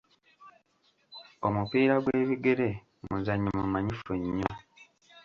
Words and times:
Omupiira 1.47 1.95
gw'ebigere 2.03 2.69
muzannyo 3.05 3.49
mumanyifu 3.59 4.11
nnyo. 4.21 4.51